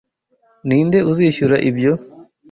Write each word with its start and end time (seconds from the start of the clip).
Ninde 0.67 0.99
uzishyura 1.11 1.55
ibyo? 1.69 1.93